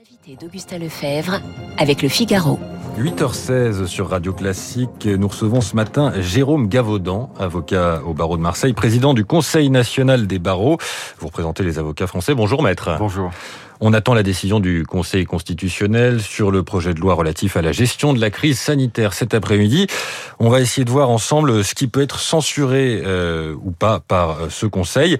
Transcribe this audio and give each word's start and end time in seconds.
Invité 0.00 0.34
d'Augustin 0.40 0.78
Lefebvre 0.78 1.40
avec 1.76 2.00
le 2.00 2.08
Figaro. 2.08 2.58
8h16 2.98 3.84
sur 3.84 4.08
Radio 4.08 4.32
Classique. 4.32 5.04
Nous 5.04 5.28
recevons 5.28 5.60
ce 5.60 5.76
matin 5.76 6.14
Jérôme 6.22 6.68
Gavaudan, 6.68 7.30
avocat 7.38 8.00
au 8.06 8.14
barreau 8.14 8.38
de 8.38 8.42
Marseille, 8.42 8.72
président 8.72 9.12
du 9.12 9.26
Conseil 9.26 9.68
national 9.68 10.26
des 10.26 10.38
barreaux. 10.38 10.78
Vous 11.18 11.26
représentez 11.26 11.64
les 11.64 11.78
avocats 11.78 12.06
français. 12.06 12.34
Bonjour 12.34 12.62
maître. 12.62 12.96
Bonjour. 12.98 13.30
On 13.82 13.94
attend 13.94 14.12
la 14.12 14.22
décision 14.22 14.60
du 14.60 14.84
Conseil 14.84 15.24
constitutionnel 15.24 16.20
sur 16.20 16.50
le 16.50 16.62
projet 16.62 16.92
de 16.92 17.00
loi 17.00 17.14
relatif 17.14 17.56
à 17.56 17.62
la 17.62 17.72
gestion 17.72 18.12
de 18.12 18.20
la 18.20 18.28
crise 18.28 18.58
sanitaire 18.58 19.14
cet 19.14 19.32
après-midi. 19.32 19.86
On 20.38 20.50
va 20.50 20.60
essayer 20.60 20.84
de 20.84 20.90
voir 20.90 21.08
ensemble 21.08 21.64
ce 21.64 21.74
qui 21.74 21.86
peut 21.86 22.02
être 22.02 22.20
censuré 22.20 23.00
euh, 23.02 23.54
ou 23.62 23.70
pas 23.70 24.00
par 24.00 24.30
euh, 24.30 24.48
ce 24.50 24.66
Conseil. 24.66 25.16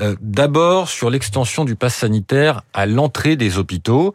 Euh, 0.00 0.16
d'abord 0.22 0.88
sur 0.88 1.10
l'extension 1.10 1.66
du 1.66 1.76
pass 1.76 1.96
sanitaire 1.96 2.62
à 2.72 2.86
l'entrée 2.86 3.36
des 3.36 3.58
hôpitaux 3.58 4.14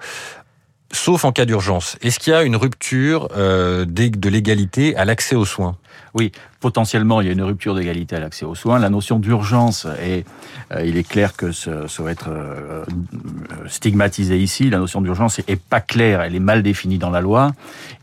sauf 0.92 1.26
en 1.26 1.32
cas 1.32 1.46
d'urgence. 1.46 1.96
Est-ce 2.02 2.20
qu'il 2.20 2.34
y 2.34 2.36
a 2.36 2.44
une 2.44 2.56
rupture 2.56 3.30
de 3.30 4.30
l'égalité 4.30 4.96
à 4.96 5.06
l'accès 5.06 5.36
aux 5.36 5.46
soins? 5.46 5.76
Oui, 6.14 6.32
potentiellement, 6.60 7.22
il 7.22 7.28
y 7.28 7.30
a 7.30 7.34
une 7.34 7.42
rupture 7.42 7.76
d'égalité 7.76 8.16
à 8.16 8.20
l'accès 8.20 8.46
aux 8.46 8.56
soins. 8.56 8.80
La 8.80 8.90
notion 8.90 9.20
d'urgence, 9.20 9.88
et 10.02 10.26
euh, 10.72 10.86
il 10.86 10.96
est 10.98 11.08
clair 11.08 11.36
que 11.36 11.52
ça 11.52 11.72
va 12.00 12.12
être 12.12 12.30
euh, 12.30 12.86
stigmatisé 13.68 14.38
ici. 14.38 14.70
La 14.70 14.78
notion 14.78 15.02
d'urgence 15.02 15.40
est, 15.40 15.62
pas 15.62 15.82
claire, 15.82 16.22
elle 16.22 16.36
est 16.36 16.40
mal 16.40 16.64
définie 16.64 17.00
dans 17.00 17.10
la 17.10 17.22
loi, 17.22 17.52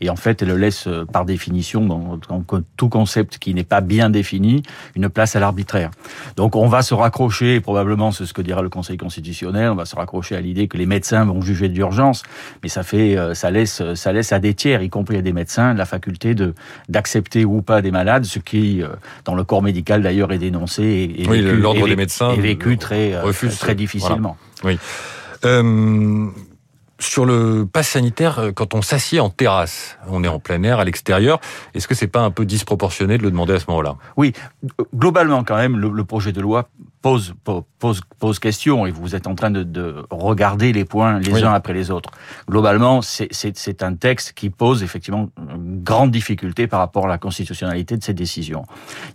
et 0.01 0.09
en 0.09 0.15
fait, 0.15 0.41
elle 0.41 0.53
laisse 0.55 0.87
euh, 0.87 1.05
par 1.05 1.25
définition, 1.25 1.85
dans, 1.85 2.19
dans 2.29 2.43
tout 2.77 2.89
concept 2.89 3.37
qui 3.37 3.53
n'est 3.53 3.63
pas 3.63 3.81
bien 3.81 4.09
défini, 4.09 4.63
une 4.95 5.09
place 5.09 5.35
à 5.35 5.39
l'arbitraire. 5.39 5.91
Donc, 6.35 6.55
on 6.55 6.67
va 6.67 6.81
se 6.81 6.93
raccrocher, 6.93 7.61
probablement, 7.61 8.11
c'est 8.11 8.25
ce 8.25 8.33
que 8.33 8.41
dira 8.41 8.61
le 8.61 8.69
Conseil 8.69 8.97
constitutionnel, 8.97 9.69
on 9.71 9.75
va 9.75 9.85
se 9.85 9.95
raccrocher 9.95 10.35
à 10.35 10.41
l'idée 10.41 10.67
que 10.67 10.77
les 10.77 10.85
médecins 10.85 11.25
vont 11.25 11.41
juger 11.41 11.69
d'urgence, 11.69 12.23
mais 12.61 12.69
ça 12.69 12.83
fait, 12.83 13.17
ça 13.33 13.51
laisse, 13.51 13.81
ça 13.95 14.11
laisse 14.11 14.31
à 14.33 14.39
des 14.39 14.53
tiers, 14.53 14.81
y 14.81 14.89
compris 14.89 15.17
à 15.17 15.21
des 15.21 15.33
médecins, 15.33 15.73
la 15.73 15.85
faculté 15.85 16.35
de 16.35 16.53
d'accepter 16.89 17.45
ou 17.45 17.61
pas 17.61 17.80
des 17.81 17.91
malades, 17.91 18.25
ce 18.25 18.39
qui 18.39 18.81
euh, 18.81 18.89
dans 19.25 19.35
le 19.35 19.43
corps 19.43 19.61
médical 19.61 20.01
d'ailleurs, 20.01 20.31
est 20.31 20.37
dénoncé 20.37 20.83
et, 21.17 21.27
oui, 21.27 21.41
l'ordre 21.41 21.87
des 21.87 21.95
médecins 21.95 22.31
est 22.31 22.41
vécu 22.41 22.77
très, 22.77 23.13
euh, 23.13 23.23
refuse, 23.23 23.57
très 23.57 23.75
difficilement. 23.75 24.37
Oui. 24.63 24.77
Euh, 25.45 26.29
sur 27.01 27.25
le 27.25 27.65
pass 27.65 27.89
sanitaire, 27.89 28.39
euh, 28.39 28.51
quand 28.51 28.75
on 28.75 28.81
s'assied 28.81 29.19
en 29.19 29.29
terrasse, 29.29 29.97
on 30.07 30.23
est 30.23 30.27
en 30.27 30.39
plein 30.39 30.61
air, 30.63 30.79
à 30.79 30.85
l'extérieur, 30.85 31.39
est-ce 31.73 31.87
que 31.87 31.95
c'est 31.95 32.07
pas 32.07 32.21
un 32.21 32.31
peu 32.31 32.45
disproportionné 32.45 33.17
de 33.17 33.23
le 33.23 33.31
demander 33.31 33.53
à 33.53 33.59
ce 33.59 33.65
moment-là? 33.69 33.95
Oui, 34.17 34.33
globalement 34.95 35.43
quand 35.43 35.57
même, 35.57 35.77
le, 35.77 36.03
projet 36.03 36.31
de 36.31 36.41
loi 36.41 36.69
pose, 37.01 37.33
pose, 37.43 38.01
pose 38.19 38.39
question 38.39 38.85
et 38.85 38.91
vous 38.91 39.15
êtes 39.15 39.27
en 39.27 39.35
train 39.35 39.49
de, 39.49 39.63
de 39.63 40.05
regarder 40.11 40.71
les 40.71 40.85
points 40.85 41.19
les 41.19 41.43
uns 41.43 41.53
après 41.53 41.73
les 41.73 41.89
autres. 41.89 42.11
Globalement, 42.47 43.01
c'est 43.01 43.83
un 43.83 43.95
texte 43.95 44.33
qui 44.33 44.49
pose 44.49 44.83
effectivement 44.83 45.29
une 45.37 45.81
grande 45.83 46.11
difficulté 46.11 46.67
par 46.67 46.79
rapport 46.79 47.05
à 47.05 47.07
la 47.07 47.17
constitutionnalité 47.17 47.97
de 47.97 48.03
ces 48.03 48.13
décisions. 48.13 48.65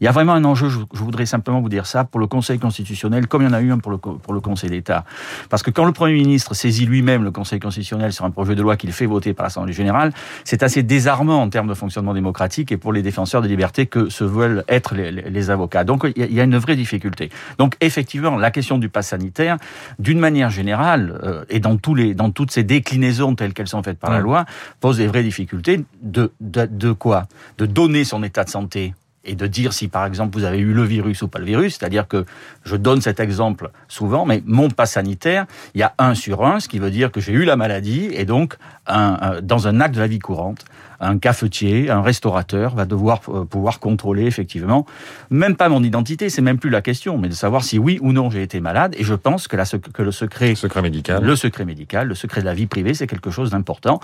Il 0.00 0.04
y 0.04 0.08
a 0.08 0.12
vraiment 0.12 0.32
un 0.32 0.44
enjeu, 0.44 0.68
je, 0.68 0.78
voudrais 0.92 1.26
simplement 1.26 1.60
vous 1.60 1.68
dire 1.68 1.86
ça, 1.86 2.04
pour 2.04 2.20
le 2.20 2.26
Conseil 2.26 2.58
constitutionnel, 2.58 3.28
comme 3.28 3.42
il 3.42 3.46
y 3.46 3.48
en 3.48 3.52
a 3.52 3.60
eu 3.60 3.70
un 3.70 3.78
pour 3.78 3.92
le, 3.92 3.98
pour 3.98 4.32
le 4.32 4.40
Conseil 4.40 4.70
d'État. 4.70 5.04
Parce 5.48 5.62
que 5.62 5.70
quand 5.70 5.84
le 5.84 5.92
Premier 5.92 6.14
ministre 6.14 6.54
saisit 6.54 6.86
lui-même 6.86 7.22
le 7.22 7.30
Conseil 7.30 7.60
constitutionnel 7.60 8.12
sur 8.12 8.24
un 8.24 8.30
projet 8.30 8.56
de 8.56 8.62
loi 8.62 8.76
qu'il 8.76 8.92
fait 8.92 9.06
voter 9.06 9.32
par 9.32 9.44
l'Assemblée 9.44 9.72
générale, 9.72 10.12
c'est 10.44 10.62
assez 10.64 10.82
désarmant 10.82 11.40
en 11.40 11.48
termes 11.48 11.68
de 11.68 11.74
fonctionnement 11.74 12.14
démocratique 12.14 12.72
et 12.72 12.76
pour 12.76 12.92
les 12.92 13.02
défenseurs 13.02 13.42
des 13.42 13.48
libertés 13.48 13.86
que 13.86 14.10
se 14.10 14.24
veulent 14.24 14.64
être 14.68 14.94
les, 14.94 15.12
les 15.12 15.50
avocats. 15.50 15.84
Donc 15.84 16.06
il 16.16 16.32
y 16.32 16.40
a 16.40 16.44
une 16.44 16.56
vraie 16.56 16.76
difficulté. 16.76 17.30
Donc 17.58 17.75
effectivement, 17.80 18.36
la 18.36 18.50
question 18.50 18.78
du 18.78 18.88
pass 18.88 19.08
sanitaire, 19.08 19.58
d'une 19.98 20.18
manière 20.18 20.50
générale, 20.50 21.18
euh, 21.22 21.44
et 21.48 21.60
dans, 21.60 21.76
tous 21.76 21.94
les, 21.94 22.14
dans 22.14 22.30
toutes 22.30 22.50
ces 22.50 22.64
déclinaisons 22.64 23.34
telles 23.34 23.54
qu'elles 23.54 23.68
sont 23.68 23.82
faites 23.82 23.98
par 23.98 24.10
la 24.10 24.20
loi, 24.20 24.44
pose 24.80 24.98
des 24.98 25.06
vraies 25.06 25.22
difficultés 25.22 25.84
de, 26.02 26.32
de, 26.40 26.66
de 26.66 26.92
quoi? 26.92 27.26
De 27.58 27.66
donner 27.66 28.04
son 28.04 28.22
état 28.22 28.44
de 28.44 28.50
santé 28.50 28.94
et 29.26 29.34
de 29.34 29.46
dire 29.46 29.72
si 29.72 29.88
par 29.88 30.06
exemple 30.06 30.38
vous 30.38 30.44
avez 30.44 30.58
eu 30.58 30.72
le 30.72 30.84
virus 30.84 31.22
ou 31.22 31.28
pas 31.28 31.38
le 31.38 31.44
virus, 31.44 31.76
c'est-à-dire 31.78 32.08
que 32.08 32.24
je 32.64 32.76
donne 32.76 33.00
cet 33.00 33.20
exemple 33.20 33.70
souvent, 33.88 34.24
mais 34.24 34.42
mon 34.46 34.70
pass 34.70 34.92
sanitaire, 34.92 35.46
il 35.74 35.80
y 35.80 35.82
a 35.82 35.94
un 35.98 36.14
sur 36.14 36.44
un, 36.44 36.60
ce 36.60 36.68
qui 36.68 36.78
veut 36.78 36.90
dire 36.90 37.10
que 37.12 37.20
j'ai 37.20 37.32
eu 37.32 37.44
la 37.44 37.56
maladie 37.56 38.08
et 38.12 38.24
donc 38.24 38.56
un, 38.86 39.40
dans 39.42 39.68
un 39.68 39.80
acte 39.80 39.94
de 39.94 40.00
la 40.00 40.06
vie 40.06 40.18
courante, 40.18 40.64
un 41.00 41.18
cafetier, 41.18 41.90
un 41.90 42.02
restaurateur 42.02 42.74
va 42.74 42.86
devoir 42.86 43.20
euh, 43.28 43.44
pouvoir 43.44 43.80
contrôler 43.80 44.24
effectivement, 44.24 44.86
même 45.30 45.56
pas 45.56 45.68
mon 45.68 45.82
identité, 45.82 46.30
c'est 46.30 46.42
même 46.42 46.58
plus 46.58 46.70
la 46.70 46.82
question, 46.82 47.18
mais 47.18 47.28
de 47.28 47.34
savoir 47.34 47.64
si 47.64 47.78
oui 47.78 47.98
ou 48.00 48.12
non 48.12 48.30
j'ai 48.30 48.42
été 48.42 48.60
malade. 48.60 48.94
Et 48.98 49.04
je 49.04 49.14
pense 49.14 49.48
que, 49.48 49.56
la, 49.56 49.64
que 49.64 50.02
le 50.02 50.12
secret, 50.12 50.54
secret 50.54 50.82
médical, 50.82 51.22
le 51.22 51.36
secret 51.36 51.64
médical, 51.64 52.08
le 52.08 52.14
secret 52.14 52.40
de 52.40 52.46
la 52.46 52.54
vie 52.54 52.66
privée, 52.66 52.94
c'est 52.94 53.06
quelque 53.06 53.30
chose 53.30 53.50
d'important. 53.50 54.00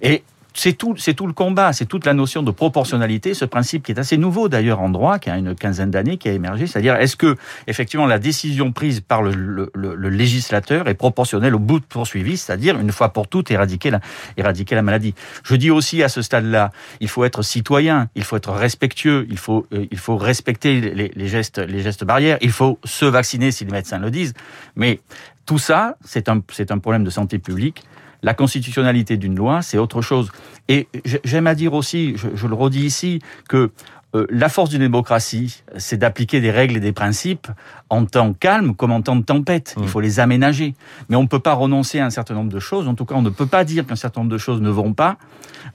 Et 0.00 0.22
c'est 0.56 0.72
tout, 0.72 0.94
c'est 0.96 1.14
tout 1.14 1.26
le 1.26 1.32
combat, 1.32 1.72
c'est 1.72 1.84
toute 1.84 2.06
la 2.06 2.14
notion 2.14 2.42
de 2.42 2.52
proportionnalité, 2.52 3.34
ce 3.34 3.44
principe 3.44 3.84
qui 3.84 3.92
est 3.92 3.98
assez 3.98 4.16
nouveau 4.16 4.48
d'ailleurs 4.48 4.80
en 4.80 4.88
droit, 4.88 5.18
qui 5.18 5.28
a 5.28 5.36
une 5.36 5.54
quinzaine 5.56 5.90
d'années, 5.90 6.16
qui 6.16 6.28
a 6.28 6.32
émergé, 6.32 6.68
c'est-à-dire 6.68 6.94
est-ce 6.94 7.16
que 7.16 7.36
effectivement 7.66 8.06
la 8.06 8.20
décision 8.20 8.70
prise 8.70 9.00
par 9.00 9.22
le, 9.22 9.32
le, 9.32 9.70
le, 9.74 10.08
législateur 10.08 10.88
est 10.88 10.94
proportionnelle 10.94 11.56
au 11.56 11.58
bout 11.58 11.80
de 11.80 11.84
poursuivi, 11.84 12.36
c'est-à-dire 12.36 12.78
une 12.78 12.92
fois 12.92 13.08
pour 13.12 13.26
toutes 13.26 13.50
éradiquer 13.50 13.90
la, 13.90 14.00
éradiquer 14.36 14.76
la 14.76 14.82
maladie? 14.82 15.14
Je 15.42 15.56
dis 15.56 15.72
aussi 15.72 16.04
à 16.04 16.08
ce 16.08 16.22
stade-là, 16.22 16.70
il 17.00 17.08
faut 17.08 17.24
être 17.24 17.42
citoyen, 17.42 18.08
il 18.14 18.22
faut 18.22 18.36
être 18.36 18.52
respectueux, 18.52 19.26
il 19.28 19.38
faut, 19.38 19.66
euh, 19.72 19.86
il 19.90 19.98
faut 19.98 20.16
respecter 20.16 20.80
les, 20.80 21.10
les 21.14 21.28
gestes, 21.28 21.58
les 21.58 21.80
gestes 21.80 22.04
barrières, 22.04 22.38
il 22.40 22.52
faut 22.52 22.78
se 22.84 23.04
vacciner 23.04 23.50
si 23.50 23.64
les 23.64 23.72
médecins 23.72 23.98
le 23.98 24.10
disent, 24.12 24.34
mais 24.76 25.00
tout 25.46 25.58
ça, 25.58 25.96
c'est 26.04 26.28
un, 26.28 26.40
c'est 26.52 26.70
un 26.70 26.78
problème 26.78 27.02
de 27.02 27.10
santé 27.10 27.38
publique 27.38 27.82
la 28.24 28.32
constitutionnalité 28.32 29.18
d'une 29.18 29.36
loi, 29.36 29.60
c'est 29.60 29.76
autre 29.76 30.00
chose. 30.00 30.32
Et 30.68 30.88
j'aime 31.24 31.46
à 31.46 31.54
dire 31.54 31.74
aussi, 31.74 32.16
je, 32.16 32.46
le 32.46 32.54
redis 32.54 32.80
ici, 32.80 33.20
que 33.50 33.70
euh, 34.14 34.26
la 34.30 34.48
force 34.48 34.70
d'une 34.70 34.80
démocratie, 34.80 35.62
c'est 35.76 35.98
d'appliquer 35.98 36.40
des 36.40 36.50
règles 36.50 36.78
et 36.78 36.80
des 36.80 36.92
principes 36.92 37.48
en 37.90 38.06
temps 38.06 38.32
calme 38.32 38.74
comme 38.74 38.92
en 38.92 39.02
temps 39.02 39.16
de 39.16 39.24
tempête. 39.24 39.74
Il 39.76 39.84
mmh. 39.84 39.88
faut 39.88 40.00
les 40.00 40.20
aménager. 40.20 40.74
Mais 41.10 41.16
on 41.16 41.22
ne 41.22 41.28
peut 41.28 41.38
pas 41.38 41.52
renoncer 41.52 42.00
à 42.00 42.06
un 42.06 42.10
certain 42.10 42.32
nombre 42.34 42.50
de 42.50 42.60
choses. 42.60 42.88
En 42.88 42.94
tout 42.94 43.04
cas, 43.04 43.14
on 43.14 43.22
ne 43.22 43.30
peut 43.30 43.46
pas 43.46 43.64
dire 43.64 43.86
qu'un 43.86 43.96
certain 43.96 44.22
nombre 44.22 44.32
de 44.32 44.38
choses 44.38 44.62
ne 44.62 44.70
vont 44.70 44.94
pas, 44.94 45.18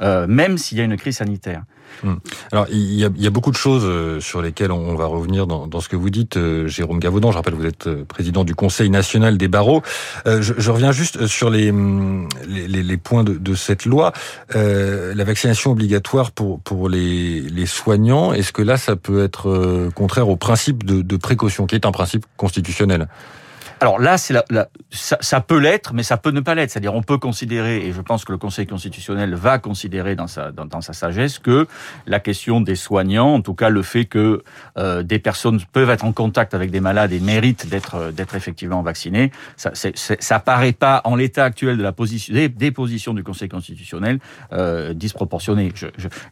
euh, 0.01 0.25
même 0.25 0.57
s'il 0.57 0.79
y 0.79 0.81
a 0.81 0.85
une 0.85 0.97
crise 0.97 1.17
sanitaire. 1.17 1.63
Hmm. 2.03 2.15
Alors, 2.51 2.67
il 2.71 2.93
y, 2.95 3.03
a, 3.05 3.29
beaucoup 3.29 3.51
de 3.51 3.55
choses 3.55 3.83
euh, 3.85 4.19
sur 4.19 4.41
lesquelles 4.41 4.71
on 4.71 4.95
va 4.95 5.05
revenir 5.05 5.47
dans, 5.47 5.81
ce 5.81 5.89
que 5.89 5.95
vous 5.95 6.09
dites, 6.09 6.37
euh, 6.37 6.67
Jérôme 6.67 6.99
Gavaudan. 6.99 7.31
Je 7.31 7.37
rappelle, 7.37 7.53
vous 7.53 7.65
êtes 7.65 7.87
euh, 7.87 8.05
président 8.05 8.43
du 8.43 8.55
Conseil 8.55 8.89
national 8.89 9.37
des 9.37 9.47
barreaux. 9.47 9.81
je, 10.25 10.71
reviens 10.71 10.91
juste 10.91 11.27
sur 11.27 11.49
les, 11.49 11.71
hmm, 11.71 12.27
les, 12.47 12.97
points 12.97 13.23
de, 13.23 13.55
cette 13.55 13.85
loi. 13.85 14.13
la 14.53 15.23
vaccination 15.23 15.71
obligatoire 15.71 16.31
pour, 16.31 16.89
les, 16.89 17.65
soignants, 17.65 18.33
est-ce 18.33 18.51
que 18.51 18.61
là, 18.61 18.77
ça 18.77 18.95
peut 18.95 19.23
être 19.23 19.89
contraire 19.95 20.29
au 20.29 20.35
principe 20.35 20.85
de 20.85 21.17
précaution, 21.17 21.67
qui 21.67 21.75
est 21.75 21.85
un 21.85 21.91
principe 21.91 22.25
constitutionnel? 22.37 23.07
Alors 23.81 23.99
là, 23.99 24.17
c'est 24.17 24.33
la, 24.33 24.69
ça, 24.91 25.17
ça, 25.21 25.41
peut 25.41 25.57
l'être, 25.57 25.93
mais 25.93 26.03
ça 26.03 26.17
peut 26.17 26.31
ne 26.31 26.41
pas 26.41 26.55
l'être. 26.55 26.71
C'est-à-dire, 26.71 26.93
on 26.93 27.01
peut 27.01 27.17
considérer, 27.17 27.85
et 27.85 27.93
je 27.93 28.01
pense 28.01 28.25
que 28.25 28.31
le 28.31 28.37
Conseil 28.37 28.67
constitutionnel 28.67 29.33
va 29.35 29.59
considérer 29.59 30.15
dans 30.15 30.27
sa, 30.27 30.51
dans, 30.51 30.65
dans 30.65 30.81
sa 30.81 30.93
sagesse, 30.93 31.39
que 31.39 31.67
la 32.05 32.19
question 32.19 32.61
des 32.61 32.75
soignants, 32.75 33.33
en 33.35 33.41
tout 33.41 33.53
cas 33.53 33.69
le 33.69 33.81
fait 33.81 34.05
que 34.05 34.43
euh, 34.77 35.03
des 35.03 35.19
personnes 35.19 35.59
peuvent 35.71 35.89
être 35.89 36.05
en 36.05 36.11
contact 36.11 36.53
avec 36.53 36.71
des 36.71 36.79
malades 36.79 37.11
et 37.11 37.19
méritent 37.19 37.69
d'être 37.69 37.95
euh, 37.95 38.11
d'être 38.11 38.35
effectivement 38.35 38.81
vaccinées, 38.81 39.31
ça, 39.55 39.71
c'est, 39.73 39.95
ça 39.95 40.39
paraît 40.39 40.73
pas 40.73 41.01
en 41.05 41.15
l'état 41.15 41.45
actuel 41.45 41.77
de 41.77 41.83
la 41.83 41.91
position 41.91 42.33
des, 42.33 42.49
des 42.49 42.71
positions 42.71 43.13
du 43.13 43.23
Conseil 43.23 43.49
constitutionnel 43.49 44.19
euh, 44.51 44.93
disproportionné. 44.93 45.71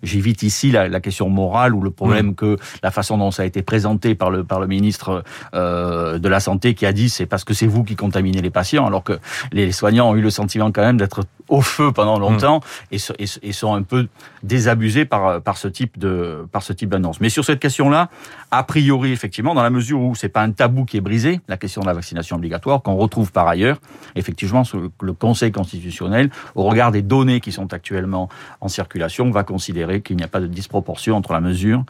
j'évite 0.03 0.43
ici 0.43 0.71
la, 0.71 0.87
la, 0.87 0.99
question 0.99 1.29
morale 1.29 1.73
ou 1.73 1.81
le 1.81 1.91
problème 1.91 2.27
mmh. 2.27 2.35
que 2.35 2.57
la 2.83 2.91
façon 2.91 3.17
dont 3.17 3.31
ça 3.31 3.43
a 3.43 3.45
été 3.45 3.61
présenté 3.61 4.15
par 4.15 4.31
le 4.31 4.43
par 4.43 4.59
le 4.59 4.67
ministre 4.67 5.23
euh, 5.53 6.19
de 6.19 6.27
la 6.27 6.39
santé 6.39 6.73
qui 6.73 6.85
a 6.85 6.91
dit 6.91 7.09
c'est 7.09 7.25
pas 7.25 7.36
parce 7.37 7.43
que 7.43 7.53
c'est 7.53 7.67
vous 7.67 7.83
qui 7.83 7.95
contaminez 7.95 8.41
les 8.41 8.49
patients, 8.49 8.87
alors 8.87 9.03
que 9.03 9.19
les 9.51 9.71
soignants 9.71 10.09
ont 10.09 10.15
eu 10.15 10.21
le 10.21 10.31
sentiment 10.31 10.71
quand 10.71 10.81
même 10.81 10.97
d'être 10.97 11.23
au 11.49 11.61
feu 11.61 11.91
pendant 11.91 12.19
longtemps 12.19 12.61
mm. 12.91 12.95
et, 13.43 13.51
sont 13.53 13.73
un 13.73 13.83
peu 13.83 14.07
désabusés 14.43 15.05
par, 15.05 15.41
par 15.41 15.57
ce 15.57 15.67
type 15.67 15.97
de 15.97 16.45
par 16.51 16.63
ce 16.63 16.73
type 16.73 16.89
d'annonce. 16.89 17.19
Mais 17.21 17.29
sur 17.29 17.45
cette 17.45 17.59
question-là, 17.59 18.09
a 18.51 18.63
priori 18.63 19.11
effectivement, 19.11 19.53
dans 19.53 19.63
la 19.63 19.69
mesure 19.69 19.99
où 20.01 20.15
c'est 20.15 20.29
pas 20.29 20.41
un 20.41 20.51
tabou 20.51 20.85
qui 20.85 20.97
est 20.97 21.01
brisé, 21.01 21.39
la 21.47 21.57
question 21.57 21.81
de 21.81 21.87
la 21.87 21.93
vaccination 21.93 22.35
obligatoire, 22.35 22.81
qu'on 22.81 22.95
retrouve 22.95 23.31
par 23.31 23.47
ailleurs, 23.47 23.77
effectivement, 24.15 24.63
le 25.01 25.13
Conseil 25.13 25.51
constitutionnel, 25.51 26.29
au 26.55 26.63
regard 26.63 26.91
des 26.91 27.01
données 27.01 27.39
qui 27.39 27.51
sont 27.51 27.73
actuellement 27.73 28.29
en 28.61 28.67
circulation, 28.67 29.29
va 29.31 29.43
considérer 29.43 30.01
qu'il 30.01 30.17
n'y 30.17 30.23
a 30.23 30.27
pas 30.27 30.39
de 30.39 30.47
disproportion 30.47 31.15
entre 31.15 31.33
la 31.33 31.41
mesure 31.41 31.83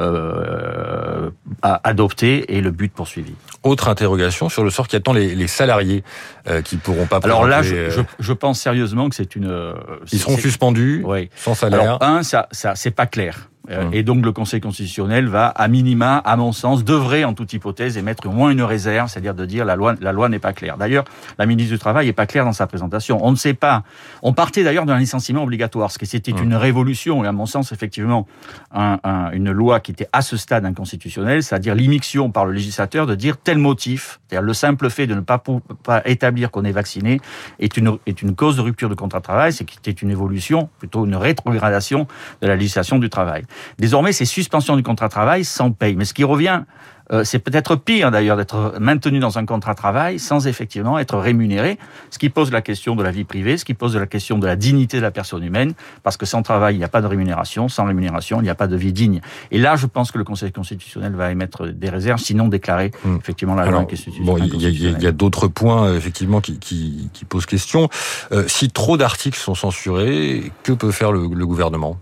euh, 0.00 1.30
adoptée 1.62 2.56
et 2.56 2.62
le 2.62 2.70
but 2.70 2.92
poursuivi. 2.92 3.34
Autre 3.62 3.88
interrogation 3.88 4.48
sur 4.48 4.64
le 4.64 4.70
sort 4.70 4.88
qui 4.88 4.96
attend 4.96 5.12
les, 5.12 5.34
les 5.34 5.46
salariés 5.46 6.02
euh, 6.48 6.62
qui 6.62 6.78
pourront 6.78 7.06
pas. 7.06 7.20
Alors 7.22 7.46
là, 7.46 7.62
je, 7.62 7.90
je, 7.90 8.00
je, 8.18 8.32
pense 8.32 8.58
sérieusement 8.58 9.01
que 9.08 9.14
c'est 9.16 9.36
une. 9.36 9.74
Ils 10.12 10.18
seront 10.18 10.36
suspendus, 10.36 11.02
oui. 11.04 11.30
sans 11.36 11.54
salaire. 11.54 11.80
Alors 11.80 12.02
un, 12.02 12.22
ça, 12.22 12.48
ça, 12.52 12.74
c'est 12.74 12.90
pas 12.90 13.06
clair. 13.06 13.48
Euh, 13.70 13.84
mmh. 13.84 13.94
Et 13.94 14.02
donc 14.02 14.24
le 14.24 14.32
Conseil 14.32 14.60
constitutionnel 14.60 15.28
va, 15.28 15.46
à 15.46 15.68
minima, 15.68 16.18
à 16.18 16.36
mon 16.36 16.52
sens, 16.52 16.84
devrait 16.84 17.24
en 17.24 17.34
toute 17.34 17.52
hypothèse 17.52 17.96
émettre 17.96 18.26
au 18.26 18.32
moins 18.32 18.50
une 18.50 18.62
réserve, 18.62 19.08
c'est-à-dire 19.08 19.34
de 19.34 19.46
dire 19.46 19.64
la 19.64 19.76
loi, 19.76 19.94
la 20.00 20.12
loi 20.12 20.28
n'est 20.28 20.38
pas 20.38 20.52
claire. 20.52 20.76
D'ailleurs, 20.76 21.04
la 21.38 21.46
ministre 21.46 21.72
du 21.72 21.78
Travail 21.78 22.06
n'est 22.06 22.12
pas 22.12 22.26
claire 22.26 22.44
dans 22.44 22.52
sa 22.52 22.66
présentation. 22.66 23.18
On 23.24 23.30
ne 23.30 23.36
sait 23.36 23.54
pas. 23.54 23.84
On 24.22 24.32
partait 24.32 24.64
d'ailleurs 24.64 24.86
d'un 24.86 24.98
licenciement 24.98 25.44
obligatoire, 25.44 25.90
ce 25.90 25.98
qui 25.98 26.06
c'était 26.06 26.32
mmh. 26.32 26.42
une 26.42 26.54
révolution 26.54 27.24
et 27.24 27.28
à 27.28 27.32
mon 27.32 27.46
sens 27.46 27.72
effectivement 27.72 28.26
un, 28.72 28.98
un, 29.04 29.30
une 29.30 29.50
loi 29.52 29.80
qui 29.80 29.92
était 29.92 30.08
à 30.12 30.22
ce 30.22 30.36
stade 30.36 30.64
inconstitutionnelle, 30.64 31.42
c'est-à-dire 31.42 31.74
l'immixtion 31.74 32.30
par 32.30 32.46
le 32.46 32.52
législateur 32.52 33.06
de 33.06 33.14
dire 33.14 33.36
tel 33.36 33.58
motif, 33.58 34.20
c'est-à-dire 34.28 34.44
le 34.44 34.54
simple 34.54 34.90
fait 34.90 35.06
de 35.06 35.14
ne 35.14 35.20
pas, 35.20 35.42
pas 35.82 36.02
établir 36.04 36.50
qu'on 36.50 36.64
est 36.64 36.72
vacciné 36.72 37.20
est 37.58 37.76
une, 37.76 37.98
est 38.06 38.22
une 38.22 38.34
cause 38.34 38.56
de 38.56 38.62
rupture 38.62 38.88
de 38.88 38.94
contrat 38.94 39.20
de 39.20 39.24
travail, 39.24 39.52
c'est 39.52 39.64
qu'il 39.64 39.78
était 39.78 39.90
une 39.90 40.10
évolution, 40.10 40.68
plutôt 40.78 41.06
une 41.06 41.16
rétrogradation 41.16 42.06
de 42.40 42.46
la 42.46 42.56
législation 42.56 42.98
du 42.98 43.08
travail. 43.08 43.44
Désormais, 43.78 44.12
c'est 44.12 44.24
suspension 44.24 44.76
du 44.76 44.82
contrat 44.82 45.06
de 45.06 45.12
travail 45.12 45.44
sans 45.44 45.70
paye. 45.72 45.96
Mais 45.96 46.04
ce 46.04 46.14
qui 46.14 46.24
revient 46.24 46.62
euh, 47.12 47.24
c'est 47.24 47.38
peut-être 47.38 47.76
pire 47.76 48.10
d'ailleurs 48.10 48.36
d'être 48.36 48.76
maintenu 48.80 49.18
dans 49.18 49.38
un 49.38 49.44
contrat 49.44 49.72
de 49.72 49.78
travail 49.78 50.18
sans 50.18 50.46
effectivement 50.46 50.98
être 50.98 51.18
rémunéré, 51.18 51.78
ce 52.10 52.18
qui 52.18 52.30
pose 52.30 52.50
la 52.52 52.62
question 52.62 52.96
de 52.96 53.02
la 53.02 53.10
vie 53.10 53.24
privée, 53.24 53.58
ce 53.58 53.64
qui 53.64 53.74
pose 53.74 53.96
la 53.96 54.06
question 54.06 54.38
de 54.38 54.46
la 54.46 54.56
dignité 54.56 54.96
de 54.98 55.02
la 55.02 55.10
personne 55.10 55.42
humaine, 55.42 55.74
parce 56.02 56.16
que 56.16 56.26
sans 56.26 56.42
travail, 56.42 56.74
il 56.74 56.78
n'y 56.78 56.84
a 56.84 56.88
pas 56.88 57.02
de 57.02 57.06
rémunération, 57.06 57.68
sans 57.68 57.84
rémunération, 57.84 58.40
il 58.40 58.44
n'y 58.44 58.50
a 58.50 58.54
pas 58.54 58.66
de 58.66 58.76
vie 58.76 58.92
digne. 58.92 59.20
Et 59.50 59.58
là, 59.58 59.76
je 59.76 59.86
pense 59.86 60.10
que 60.10 60.18
le 60.18 60.24
Conseil 60.24 60.52
constitutionnel 60.52 61.14
va 61.14 61.30
émettre 61.30 61.66
des 61.66 61.90
réserves, 61.90 62.20
sinon 62.20 62.48
déclarer 62.48 62.92
hmm. 63.04 63.16
effectivement 63.16 63.54
la 63.54 63.66
loi. 63.66 63.86
Bon, 64.20 64.38
il 64.38 65.02
y 65.02 65.06
a, 65.06 65.12
d'autres 65.12 65.48
points 65.48 65.88
euh, 65.88 65.96
effectivement 65.96 66.40
qui, 66.40 66.58
qui, 66.58 67.10
qui 67.12 67.24
posent 67.24 67.46
question. 67.46 67.88
Euh, 68.32 68.44
si 68.46 68.70
trop 68.70 68.96
d'articles 68.96 69.38
sont 69.38 69.54
censurés, 69.54 70.52
que 70.62 70.72
peut 70.72 70.90
faire 70.90 71.12
le, 71.12 71.28
le 71.32 71.46
gouvernement? 71.46 71.98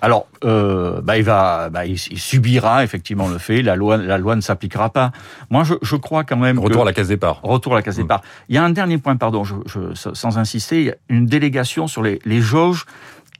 Alors, 0.00 0.28
euh, 0.44 1.00
bah, 1.02 1.18
il 1.18 1.24
va, 1.24 1.70
bah, 1.70 1.86
il, 1.86 1.98
subira 1.98 2.84
effectivement 2.84 3.28
le 3.28 3.38
fait. 3.38 3.62
La 3.62 3.76
loi, 3.76 3.96
la 3.96 4.18
loi 4.18 4.36
ne 4.36 4.40
s'appliquera 4.40 4.90
pas. 4.90 5.10
Moi, 5.50 5.64
je, 5.64 5.74
je, 5.82 5.96
crois 5.96 6.24
quand 6.24 6.36
même. 6.36 6.58
Retour 6.58 6.82
à 6.82 6.84
la 6.84 6.92
case 6.92 7.08
départ. 7.08 7.40
Retour 7.42 7.72
à 7.72 7.76
la 7.76 7.82
case 7.82 7.98
mmh. 7.98 8.02
départ. 8.02 8.22
Il 8.48 8.54
y 8.54 8.58
a 8.58 8.64
un 8.64 8.70
dernier 8.70 8.98
point, 8.98 9.16
pardon, 9.16 9.44
je, 9.44 9.54
sans 9.94 10.38
insister, 10.38 10.94
une 11.08 11.26
délégation 11.26 11.88
sur 11.88 12.02
les, 12.02 12.20
les 12.24 12.40
jauges 12.40 12.86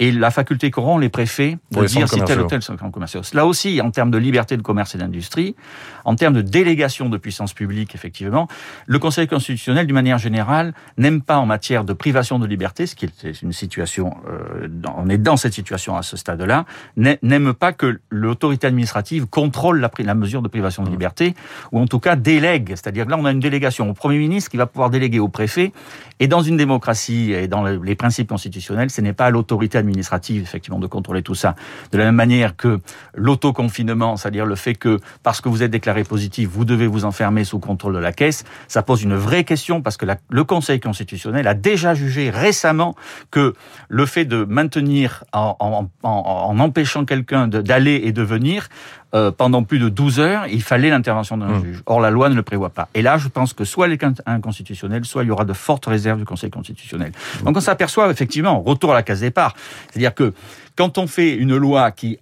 et 0.01 0.13
la 0.13 0.31
faculté 0.31 0.71
qu'auront 0.71 0.99
les 0.99 1.09
préfets 1.09 1.59
de 1.73 1.85
dire 1.85 2.09
si 2.09 2.23
tel 2.23 2.41
ou 2.41 2.47
tel 2.47 2.63
centre 2.63 2.89
commercial. 2.91 3.23
Là 3.33 3.47
aussi, 3.47 3.81
en 3.81 3.91
termes 3.91 4.11
de 4.11 4.19
liberté 4.19 4.57
de 4.57 4.63
commerce 4.63 4.95
et 4.95 4.99
d'industrie, 4.99 5.57
en 6.05 6.15
termes 6.15 6.35
de 6.35 6.43
délégation 6.43 7.09
de 7.09 7.17
puissance 7.17 7.53
publique, 7.53 7.95
effectivement, 7.95 8.49
le 8.87 8.99
Conseil 8.99 9.27
constitutionnel, 9.27 9.87
d'une 9.87 9.95
manière 9.95 10.19
générale, 10.19 10.73
n'aime 10.97 11.21
pas 11.21 11.39
en 11.39 11.47
matière 11.47 11.85
de 11.85 11.93
privation 11.93 12.39
de 12.39 12.47
liberté, 12.47 12.87
ce 12.87 12.95
qui 12.95 13.07
est 13.07 13.43
une 13.43 13.53
situation, 13.53 14.17
euh, 14.29 14.69
on 14.97 15.09
est 15.09 15.19
dans 15.19 15.37
cette 15.37 15.55
situation 15.55 15.97
à 15.97 16.03
ce 16.03 16.17
stade-là, 16.17 16.65
n'aime 16.97 17.53
pas 17.53 17.73
que 17.73 18.01
l'autorité 18.11 18.67
administrative 18.67 19.27
contrôle 19.27 19.81
la, 19.81 19.91
la, 19.99 20.15
mesure 20.15 20.43
de 20.43 20.49
privation 20.49 20.83
de 20.85 20.89
mmh. 20.89 20.93
liberté, 20.93 21.35
ou 21.73 21.81
en 21.81 21.87
tout 21.87 21.99
cas 21.99 22.15
délègue. 22.15 22.71
C'est-à-dire 22.71 23.07
que 23.07 23.11
là, 23.11 23.17
on 23.19 23.25
a 23.25 23.33
une 23.33 23.41
délégation 23.41 23.91
au 23.91 23.95
Premier 23.95 24.19
ministre 24.19 24.51
qui 24.51 24.57
va 24.57 24.67
pouvoir 24.67 24.91
déléguer 24.91 25.19
au 25.19 25.29
préfet, 25.29 25.73
et 26.21 26.29
dans 26.29 26.43
une 26.43 26.57
démocratie 26.57 27.33
et 27.33 27.49
dans 27.49 27.65
les 27.65 27.95
principes 27.97 28.29
constitutionnels, 28.29 28.91
ce 28.91 29.01
n'est 29.01 29.13
pas 29.13 29.27
à 29.27 29.31
l'autorité 29.31 29.79
administrative 29.79 29.88
administrative, 29.89 30.43
effectivement, 30.43 30.79
de 30.79 30.87
contrôler 30.87 31.23
tout 31.23 31.35
ça. 31.35 31.55
De 31.93 31.99
la 31.99 32.05
même 32.05 32.15
manière 32.15 32.57
que 32.57 32.81
l'autoconfinement, 33.15 34.17
c'est-à-dire 34.17 34.47
le 34.47 34.55
fait 34.55 34.75
que 34.75 35.01
parce 35.23 35.41
que 35.41 35.49
vous 35.49 35.63
êtes 35.63 35.71
déclaré 35.71 36.05
positif, 36.05 36.49
vous 36.49 36.65
devez 36.65 36.87
vous 36.87 37.05
enfermer 37.05 37.45
sous 37.45 37.59
contrôle 37.59 37.95
de 37.95 37.99
la 37.99 38.13
caisse, 38.13 38.45
ça 38.69 38.83
pose 38.83 39.03
une 39.03 39.15
vraie 39.15 39.45
question 39.45 39.83
parce 39.83 39.97
que 39.97 40.07
le 40.31 40.45
Conseil 40.45 40.81
constitutionnel 40.81 41.47
a 41.47 41.55
déjà 41.55 41.95
jugé 41.95 42.31
récemment 42.31 42.95
que 43.31 43.55
le 43.89 44.07
fait 44.07 44.25
de 44.25 44.45
maintenir 44.45 45.25
en, 45.33 45.57
en, 45.59 45.89
en, 46.03 46.09
en 46.09 46.59
empêchant 46.59 47.05
quelqu'un 47.05 47.49
d'aller 47.49 48.03
et 48.05 48.13
de 48.13 48.23
venir 48.23 48.69
euh, 49.15 49.31
pendant 49.31 49.63
plus 49.63 49.79
de 49.79 49.89
12 49.89 50.21
heures, 50.21 50.47
il 50.49 50.63
fallait 50.63 50.91
l'intervention 50.91 51.39
d'un 51.39 51.47
mmh. 51.49 51.65
juge. 51.65 51.83
Or, 51.87 52.01
la 52.01 52.11
loi 52.11 52.29
ne 52.29 52.35
le 52.35 52.43
prévoit 52.43 52.71
pas. 52.71 52.89
Et 52.95 53.03
là, 53.03 53.17
je 53.17 53.29
pense 53.29 53.53
que 53.55 53.65
soit 53.65 53.89
il 53.89 53.95
est 53.95 54.05
inconstitutionnel, 54.27 55.05
soit 55.05 55.25
il 55.25 55.29
y 55.29 55.31
aura 55.31 55.45
de 55.45 55.53
fortes 55.53 55.87
réserves 55.87 56.19
du 56.19 56.25
Conseil 56.25 56.51
constitutionnel. 56.51 57.13
Mmh. 57.13 57.45
Donc, 57.45 57.57
on 57.57 57.61
s'aperçoit 57.61 58.11
effectivement, 58.11 58.61
retour 58.61 58.93
à 58.93 58.95
la 58.95 59.03
case 59.03 59.21
départ, 59.21 59.55
c'est-à-dire 59.91 60.15
que 60.15 60.35
quand 60.77 60.99
on 60.99 61.07
fait 61.07 61.35
une 61.35 61.57
loi 61.57 61.91
qui 61.91 62.19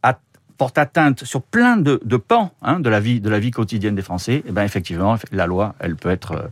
porte 0.56 0.78
atteinte 0.78 1.24
sur 1.24 1.42
plein 1.42 1.76
de, 1.76 2.00
de 2.04 2.16
pans 2.16 2.52
hein, 2.62 2.80
de 2.80 2.88
la 2.88 3.00
vie 3.00 3.20
de 3.20 3.28
la 3.28 3.38
vie 3.38 3.50
quotidienne 3.50 3.94
des 3.94 4.02
Français, 4.02 4.42
eh 4.46 4.52
ben 4.52 4.62
effectivement 4.62 5.16
la 5.30 5.46
loi 5.46 5.74
elle 5.78 5.96
peut 5.96 6.10
être 6.10 6.32
euh, 6.32 6.48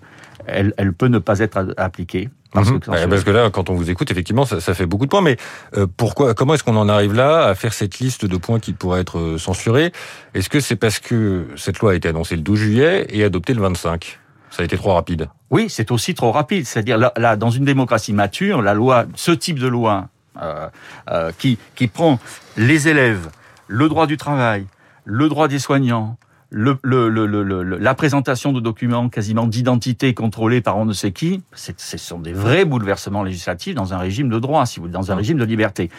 elle, 0.46 0.75
elle 0.76 0.93
peut 0.93 1.08
ne 1.08 1.19
pas 1.19 1.38
être 1.41 1.75
appliquée 1.76 2.29
parce, 2.55 2.70
mhm. 2.70 2.81
que, 2.81 3.06
parce 3.06 3.25
que 3.25 3.31
là, 3.31 3.50
quand 3.50 3.69
on 3.69 3.75
vous 3.75 3.91
écoute, 3.91 4.11
effectivement, 4.12 4.44
ça, 4.44 4.61
ça 4.61 4.75
fait 4.75 4.87
beaucoup 4.87 5.06
de 5.06 5.11
points. 5.11 5.23
Mais 5.23 5.37
euh, 5.76 5.87
pourquoi 5.96 6.35
Comment 6.35 6.55
est-ce 6.55 6.62
qu'on 6.62 6.76
en 6.76 6.88
arrive 6.88 7.12
là 7.12 7.46
à 7.46 7.55
faire 7.56 7.75
cette 7.75 7.99
liste 7.99 8.25
de 8.25 8.37
points 8.37 8.61
qui 8.61 8.73
pourraient 8.73 9.00
être 9.00 9.19
euh, 9.19 9.38
censurés? 9.38 9.93
Est-ce 10.35 10.49
que 10.49 10.61
c'est 10.61 10.76
parce 10.76 11.00
que 11.00 11.49
cette 11.56 11.81
loi 11.81 11.93
a 11.93 11.94
été 11.96 12.08
annoncée 12.08 12.37
le 12.37 12.43
12 12.43 12.58
juillet 12.58 13.06
et 13.11 13.25
adoptée 13.25 13.55
le 13.55 13.61
25 13.61 14.20
Ça 14.50 14.62
a 14.62 14.64
été 14.64 14.76
trop 14.76 14.94
rapide. 14.94 15.29
Oui, 15.50 15.67
c'est 15.69 15.91
aussi 15.91 16.14
trop 16.14 16.31
rapide. 16.31 16.64
C'est-à-dire 16.64 16.97
là, 16.97 17.12
là, 17.17 17.35
dans 17.35 17.50
une 17.50 17.64
démocratie 17.64 18.12
mature, 18.12 18.62
la 18.62 18.75
loi, 18.75 19.06
ce 19.17 19.32
type 19.32 19.58
de 19.58 19.67
loi 19.67 20.08
euh, 20.40 20.69
euh, 21.11 21.32
qui 21.38 21.58
qui 21.75 21.88
prend 21.88 22.19
les 22.56 22.88
élèves, 22.88 23.31
le 23.67 23.88
droit 23.88 24.06
du 24.06 24.17
travail, 24.17 24.67
le 25.05 25.29
droit 25.29 25.49
des 25.49 25.58
soignants, 25.58 26.17
le, 26.54 27.08
le, 27.08 27.26
le, 27.26 27.78
la 27.78 27.94
présentation 27.94 28.52
de 28.52 28.60
documents 28.60 29.08
quasiment 29.08 29.46
d'identité 29.48 30.14
contrôlés 30.14 30.60
par 30.60 30.76
on 30.78 30.84
ne 30.84 30.92
sait 30.92 31.10
qui, 31.10 31.42
ce 31.54 31.96
sont 31.98 32.20
des 32.20 32.32
vrais 32.32 32.64
bouleversements 32.64 33.24
législatifs 33.24 33.74
dans 33.74 33.92
un 33.92 33.98
régime 33.98 34.28
de 34.28 34.38
droit, 34.38 34.64
si 34.64 34.78
vous 34.78 34.86
dans 34.86 35.10
un 35.10 35.16
régime 35.16 35.36
de 35.36 35.44
liberté. 35.44 35.90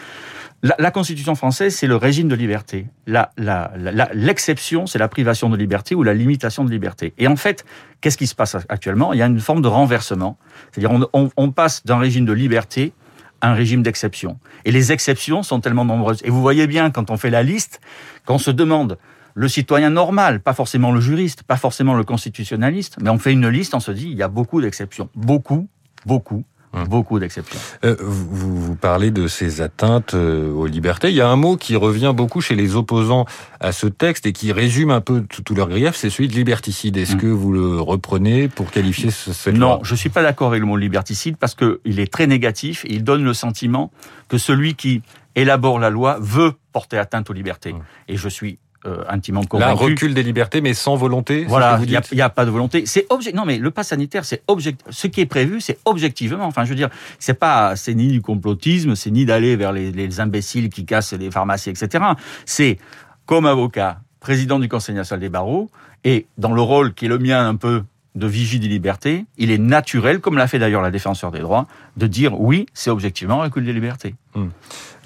La, 0.62 0.74
la 0.78 0.90
Constitution 0.90 1.34
française, 1.34 1.76
c'est 1.76 1.86
le 1.86 1.96
régime 1.96 2.28
de 2.28 2.34
liberté. 2.34 2.86
L'exception, 3.06 4.80
la, 4.80 4.84
la, 4.84 4.90
c'est 4.90 4.98
la 4.98 5.08
privation 5.08 5.50
de 5.50 5.56
liberté 5.56 5.94
ou 5.94 6.02
la 6.02 6.14
limitation 6.14 6.64
de 6.64 6.70
liberté. 6.70 7.12
Et 7.18 7.28
en 7.28 7.36
fait, 7.36 7.66
qu'est-ce 8.00 8.16
qui 8.16 8.26
se 8.26 8.34
passe 8.34 8.56
actuellement? 8.70 9.12
Il 9.12 9.18
y 9.18 9.22
a 9.22 9.26
une 9.26 9.40
forme 9.40 9.60
de 9.60 9.68
renversement. 9.68 10.38
C'est-à-dire, 10.72 10.90
on, 10.90 11.06
on, 11.12 11.30
on 11.36 11.50
passe 11.50 11.84
d'un 11.84 11.98
régime 11.98 12.24
de 12.24 12.32
liberté 12.32 12.94
à 13.42 13.50
un 13.50 13.54
régime 13.54 13.82
d'exception. 13.82 14.38
Et 14.64 14.72
les 14.72 14.92
exceptions 14.92 15.42
sont 15.42 15.60
tellement 15.60 15.84
nombreuses. 15.84 16.22
Et 16.24 16.30
vous 16.30 16.40
voyez 16.40 16.66
bien, 16.66 16.90
quand 16.90 17.10
on 17.10 17.18
fait 17.18 17.28
la 17.28 17.42
liste, 17.42 17.82
qu'on 18.24 18.38
se 18.38 18.50
demande 18.50 18.96
le 19.36 19.48
citoyen 19.48 19.90
normal, 19.90 20.40
pas 20.40 20.54
forcément 20.54 20.92
le 20.92 21.00
juriste, 21.00 21.42
pas 21.42 21.58
forcément 21.58 21.92
le 21.92 22.04
constitutionnaliste, 22.04 22.96
mais 23.02 23.10
on 23.10 23.18
fait 23.18 23.34
une 23.34 23.48
liste, 23.48 23.74
on 23.74 23.80
se 23.80 23.92
dit, 23.92 24.08
il 24.10 24.16
y 24.16 24.22
a 24.22 24.28
beaucoup 24.28 24.62
d'exceptions. 24.62 25.10
Beaucoup, 25.14 25.68
beaucoup, 26.06 26.42
hum. 26.72 26.88
beaucoup 26.88 27.18
d'exceptions. 27.18 27.60
Euh, 27.84 27.96
vous, 28.00 28.56
vous, 28.58 28.76
parlez 28.76 29.10
de 29.10 29.28
ces 29.28 29.60
atteintes 29.60 30.14
euh, 30.14 30.50
aux 30.50 30.66
libertés. 30.66 31.10
Il 31.10 31.16
y 31.16 31.20
a 31.20 31.28
un 31.28 31.36
mot 31.36 31.58
qui 31.58 31.76
revient 31.76 32.14
beaucoup 32.16 32.40
chez 32.40 32.54
les 32.54 32.76
opposants 32.76 33.26
à 33.60 33.72
ce 33.72 33.86
texte 33.86 34.24
et 34.24 34.32
qui 34.32 34.52
résume 34.52 34.90
un 34.90 35.02
peu 35.02 35.20
tout, 35.20 35.54
leur 35.54 35.68
grief, 35.68 35.96
c'est 35.96 36.08
celui 36.08 36.28
de 36.28 36.34
liberticide. 36.34 36.96
Est-ce 36.96 37.12
hum. 37.12 37.20
que 37.20 37.26
vous 37.26 37.52
le 37.52 37.78
reprenez 37.78 38.48
pour 38.48 38.70
qualifier 38.70 39.10
ce, 39.10 39.34
cette 39.34 39.54
Non, 39.54 39.80
je 39.82 39.94
suis 39.94 40.08
pas 40.08 40.22
d'accord 40.22 40.48
avec 40.48 40.60
le 40.60 40.66
mot 40.66 40.78
liberticide 40.78 41.36
parce 41.36 41.54
que 41.54 41.82
il 41.84 42.00
est 42.00 42.10
très 42.10 42.26
négatif 42.26 42.86
et 42.86 42.94
il 42.94 43.04
donne 43.04 43.22
le 43.22 43.34
sentiment 43.34 43.92
que 44.28 44.38
celui 44.38 44.76
qui 44.76 45.02
élabore 45.34 45.78
la 45.78 45.90
loi 45.90 46.16
veut 46.22 46.54
porter 46.72 46.96
atteinte 46.96 47.28
aux 47.28 47.34
libertés. 47.34 47.74
Hum. 47.74 47.82
Et 48.08 48.16
je 48.16 48.30
suis 48.30 48.58
euh, 48.86 49.04
intimement 49.08 49.42
convaincu. 49.42 49.68
Là, 49.68 49.74
recul 49.74 50.14
des 50.14 50.22
libertés, 50.22 50.60
mais 50.60 50.74
sans 50.74 50.96
volonté. 50.96 51.44
Voilà, 51.48 51.78
il 51.82 51.88
n'y 51.88 52.20
a, 52.20 52.24
a, 52.24 52.30
pas 52.30 52.44
de 52.44 52.50
volonté. 52.50 52.84
C'est. 52.86 53.06
Non, 53.34 53.44
mais 53.44 53.58
le 53.58 53.70
pass 53.70 53.88
sanitaire, 53.88 54.24
c'est 54.24 54.42
object. 54.48 54.82
Ce 54.90 55.06
qui 55.06 55.20
est 55.20 55.26
prévu, 55.26 55.60
c'est 55.60 55.78
objectivement. 55.84 56.46
Enfin, 56.46 56.64
je 56.64 56.70
veux 56.70 56.76
dire, 56.76 56.90
c'est 57.18 57.38
pas, 57.38 57.76
c'est 57.76 57.94
ni 57.94 58.08
du 58.08 58.22
complotisme, 58.22 58.94
c'est 58.94 59.10
ni 59.10 59.24
d'aller 59.26 59.56
vers 59.56 59.72
les, 59.72 59.92
les 59.92 60.20
imbéciles 60.20 60.70
qui 60.70 60.84
cassent 60.84 61.12
les 61.12 61.30
pharmacies, 61.30 61.70
etc. 61.70 62.04
C'est 62.44 62.78
comme 63.24 63.46
avocat, 63.46 63.98
président 64.20 64.58
du 64.58 64.68
Conseil 64.68 64.94
national 64.94 65.20
des 65.20 65.28
barreaux, 65.28 65.68
et 66.04 66.26
dans 66.38 66.52
le 66.52 66.62
rôle 66.62 66.94
qui 66.94 67.06
est 67.06 67.08
le 67.08 67.18
mien 67.18 67.46
un 67.46 67.56
peu 67.56 67.82
de 68.16 68.26
vigie 68.26 68.58
des 68.58 68.68
libertés, 68.68 69.26
il 69.38 69.50
est 69.50 69.58
naturel, 69.58 70.20
comme 70.20 70.36
l'a 70.36 70.48
fait 70.48 70.58
d'ailleurs 70.58 70.82
la 70.82 70.90
défenseur 70.90 71.30
des 71.30 71.40
droits, 71.40 71.66
de 71.96 72.06
dire 72.06 72.40
oui, 72.40 72.66
c'est 72.74 72.90
objectivement 72.90 73.42
un 73.42 73.44
recul 73.44 73.64
des 73.64 73.72
libertés. 73.72 74.14
Hum. 74.34 74.50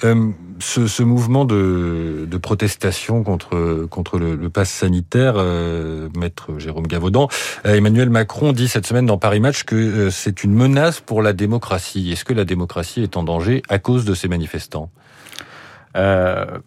Euh, 0.05 0.31
ce, 0.61 1.03
mouvement 1.03 1.45
de, 1.45 2.27
protestation 2.41 3.23
contre, 3.23 3.87
contre 3.91 4.19
le, 4.19 4.35
le 4.35 4.49
pass 4.49 4.71
sanitaire, 4.71 5.35
euh, 5.37 6.09
maître 6.17 6.59
Jérôme 6.59 6.87
Gavaudan, 6.87 7.29
euh, 7.67 7.75
Emmanuel 7.75 8.09
Macron 8.09 8.53
dit 8.53 8.69
cette 8.69 8.87
semaine 8.87 9.07
dans 9.07 9.19
Paris 9.19 9.41
Match 9.41 9.65
que 9.65 10.09
c'est 10.11 10.43
une 10.43 10.55
menace 10.55 11.01
pour 11.01 11.21
la 11.21 11.33
démocratie. 11.33 12.13
Est-ce 12.13 12.25
que 12.25 12.33
la 12.33 12.45
démocratie 12.45 13.03
est 13.03 13.17
en 13.17 13.25
danger 13.25 13.63
à 13.69 13.79
cause 13.79 14.05
de 14.05 14.15
ces 14.15 14.29
manifestants? 14.29 14.91
Euh, 15.97 16.59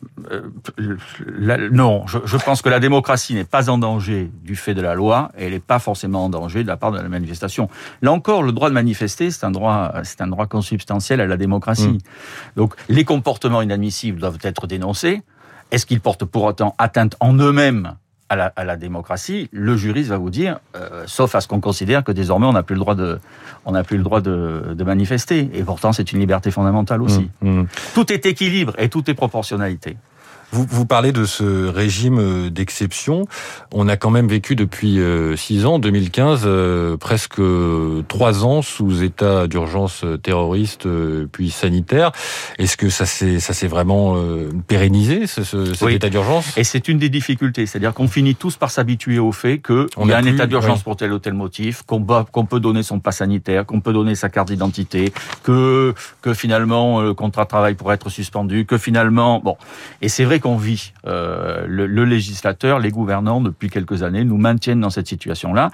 la, 1.25 1.57
non, 1.69 2.05
je, 2.07 2.19
je, 2.25 2.37
pense 2.37 2.61
que 2.61 2.67
la 2.67 2.81
démocratie 2.81 3.33
n'est 3.33 3.45
pas 3.45 3.69
en 3.69 3.77
danger 3.77 4.29
du 4.43 4.55
fait 4.57 4.73
de 4.73 4.81
la 4.81 4.95
loi 4.95 5.31
et 5.37 5.45
elle 5.45 5.53
n'est 5.53 5.59
pas 5.59 5.79
forcément 5.79 6.25
en 6.25 6.29
danger 6.29 6.63
de 6.63 6.67
la 6.67 6.75
part 6.75 6.91
de 6.91 6.97
la 6.97 7.07
manifestation. 7.07 7.69
Là 8.01 8.11
encore, 8.11 8.43
le 8.43 8.51
droit 8.51 8.67
de 8.67 8.73
manifester, 8.73 9.31
c'est 9.31 9.45
un 9.45 9.51
droit, 9.51 9.93
c'est 10.03 10.19
un 10.19 10.27
droit 10.27 10.47
consubstantiel 10.47 11.21
à 11.21 11.25
la 11.25 11.37
démocratie. 11.37 11.87
Mmh. 11.87 12.57
Donc, 12.57 12.75
les 12.89 13.05
comportements 13.05 13.61
inadmissibles 13.61 14.19
doivent 14.19 14.39
être 14.41 14.67
dénoncés. 14.67 15.21
Est-ce 15.71 15.85
qu'ils 15.85 16.01
portent 16.01 16.25
pour 16.25 16.43
autant 16.43 16.75
atteinte 16.77 17.15
en 17.19 17.33
eux-mêmes 17.33 17.95
à 18.29 18.35
la, 18.35 18.45
à 18.55 18.63
la, 18.63 18.77
démocratie, 18.77 19.49
le 19.51 19.77
juriste 19.77 20.09
va 20.09 20.17
vous 20.17 20.29
dire, 20.29 20.59
euh, 20.75 21.03
sauf 21.05 21.35
à 21.35 21.41
ce 21.41 21.47
qu'on 21.47 21.59
considère 21.59 22.03
que 22.03 22.11
désormais 22.11 22.47
on 22.47 22.53
n'a 22.53 22.63
plus 22.63 22.75
le 22.75 22.79
droit 22.79 22.95
de, 22.95 23.19
on 23.65 23.73
n'a 23.73 23.83
plus 23.83 23.97
le 23.97 24.03
droit 24.03 24.21
de, 24.21 24.73
de, 24.75 24.83
manifester. 24.83 25.49
Et 25.53 25.63
pourtant, 25.63 25.93
c'est 25.93 26.11
une 26.11 26.19
liberté 26.19 26.49
fondamentale 26.49 27.01
aussi. 27.01 27.29
Mmh, 27.41 27.61
mmh. 27.61 27.67
Tout 27.93 28.11
est 28.11 28.25
équilibre 28.25 28.73
et 28.77 28.89
tout 28.89 29.09
est 29.09 29.13
proportionnalité. 29.13 29.97
Vous, 30.53 30.67
vous 30.69 30.85
parlez 30.85 31.11
de 31.11 31.25
ce 31.25 31.67
régime 31.67 32.19
euh, 32.19 32.49
d'exception. 32.51 33.25
On 33.71 33.87
a 33.87 33.97
quand 33.97 34.11
même 34.11 34.27
vécu 34.27 34.55
depuis 34.55 34.99
euh, 34.99 35.35
six 35.35 35.65
ans, 35.65 35.79
2015, 35.79 36.47
presque 36.99 37.41
trois 38.07 38.45
ans 38.45 38.61
sous 38.61 39.01
état 39.01 39.47
d'urgence 39.47 40.05
terroriste 40.21 40.87
puis 41.31 41.49
sanitaire. 41.49 42.11
Est-ce 42.59 42.77
que 42.77 42.89
ça 42.89 43.07
s'est 43.07 43.39
ça 43.39 43.53
s'est 43.53 43.67
vraiment 43.67 44.15
pérennisé 44.67 45.25
ce, 45.25 45.43
ce, 45.43 45.73
cet 45.73 45.89
état 45.89 46.09
d'urgence? 46.09 46.55
Et 46.55 46.63
c'est 46.63 46.87
une 46.87 46.99
des 46.99 47.09
difficultés, 47.09 47.65
c'est-à-dire 47.65 47.93
qu'on 47.93 48.07
finit 48.07 48.35
tous 48.35 48.55
par 48.55 48.69
s'habituer 48.69 49.17
au 49.17 49.31
fait 49.31 49.59
qu'il 49.59 49.87
y 50.05 50.11
a, 50.11 50.17
un 50.17 50.25
état 50.25 50.45
d'urgence 50.45 50.83
pour 50.83 50.95
tel 50.95 51.11
ou 51.13 51.19
tel 51.19 51.33
motif, 51.33 51.81
qu'on 51.83 52.05
qu'on 52.31 52.45
peut 52.45 52.59
donner 52.59 52.83
son 52.83 52.99
pass 52.99 53.17
sanitaire, 53.17 53.65
qu'on 53.65 53.81
peut 53.81 53.93
donner 53.93 54.13
sa 54.13 54.29
carte 54.29 54.49
d'identité, 54.49 55.11
que 55.41 55.95
que 56.21 56.33
finalement 56.33 57.01
le 57.01 57.13
contrat 57.15 57.45
de 57.45 57.49
travail 57.49 57.73
pourrait 57.73 57.95
être 57.95 58.09
suspendu, 58.09 58.65
que 58.65 58.77
finalement 58.77 59.39
bon. 59.39 59.57
Et 60.01 60.09
c'est 60.09 60.25
vrai 60.25 60.39
qu'on 60.43 60.57
vit. 60.57 60.91
Euh, 61.07 61.65
le, 61.67 61.87
le, 61.87 62.03
législateur, 62.03 62.79
les 62.79 62.91
gouvernants 62.91 63.39
depuis 63.39 63.69
quelques 63.69 64.03
années 64.03 64.25
nous 64.25 64.37
maintiennent 64.37 64.81
dans 64.81 64.89
cette 64.89 65.07
situation-là. 65.07 65.71